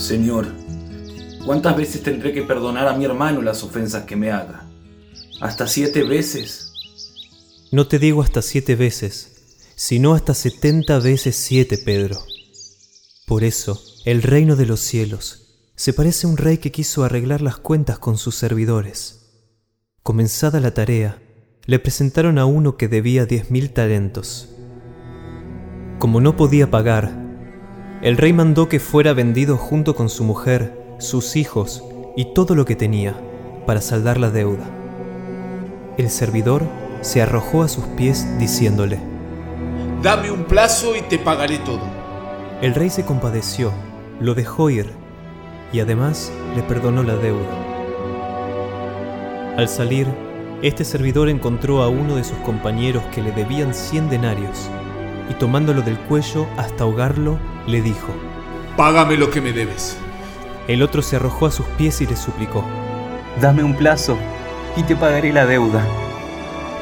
[0.00, 0.46] Señor,
[1.44, 4.66] ¿cuántas veces tendré que perdonar a mi hermano las ofensas que me haga?
[5.42, 6.72] ¿Hasta siete veces?
[7.70, 12.18] No te digo hasta siete veces, sino hasta setenta veces siete, Pedro.
[13.26, 17.42] Por eso, el reino de los cielos se parece a un rey que quiso arreglar
[17.42, 19.20] las cuentas con sus servidores.
[20.02, 21.22] Comenzada la tarea,
[21.66, 24.48] le presentaron a uno que debía diez mil talentos.
[25.98, 27.29] Como no podía pagar,
[28.02, 31.84] el rey mandó que fuera vendido junto con su mujer, sus hijos
[32.16, 33.14] y todo lo que tenía
[33.66, 34.64] para saldar la deuda.
[35.98, 36.64] El servidor
[37.02, 38.98] se arrojó a sus pies diciéndole,
[40.02, 41.82] Dame un plazo y te pagaré todo.
[42.62, 43.70] El rey se compadeció,
[44.18, 44.90] lo dejó ir
[45.70, 47.66] y además le perdonó la deuda.
[49.58, 50.06] Al salir,
[50.62, 54.70] este servidor encontró a uno de sus compañeros que le debían cien denarios
[55.30, 58.12] y tomándolo del cuello hasta ahogarlo, le dijo,
[58.76, 59.96] Págame lo que me debes.
[60.68, 62.64] El otro se arrojó a sus pies y le suplicó,
[63.40, 64.18] Dame un plazo
[64.76, 65.86] y te pagaré la deuda.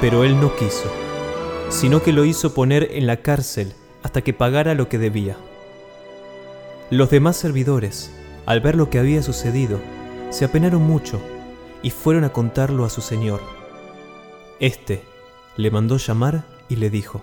[0.00, 0.90] pero él no quiso,
[1.70, 3.72] sino que lo hizo poner en la cárcel
[4.02, 5.36] hasta que pagara lo que debía.
[6.90, 8.10] Los demás servidores,
[8.44, 9.78] al ver lo que había sucedido,
[10.30, 11.22] se apenaron mucho
[11.82, 13.40] y fueron a contarlo a su señor.
[14.58, 15.02] Este
[15.56, 17.22] le mandó llamar y le dijo,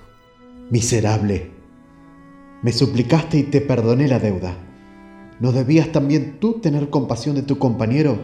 [0.69, 1.49] Miserable,
[2.61, 4.55] me suplicaste y te perdoné la deuda.
[5.39, 8.19] ¿No debías también tú tener compasión de tu compañero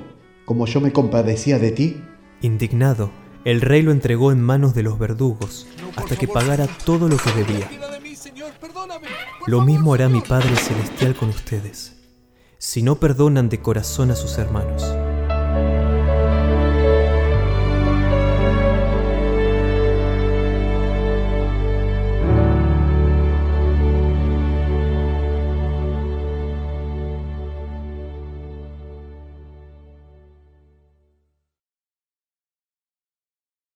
[0.45, 2.03] como yo me compadecía de ti?
[2.41, 3.09] Indignado,
[3.45, 7.31] el rey lo entregó en manos de los verdugos hasta que pagara todo lo que
[7.31, 7.67] debía.
[9.47, 11.95] Lo mismo hará mi Padre Celestial con ustedes,
[12.59, 14.83] si no perdonan de corazón a sus hermanos.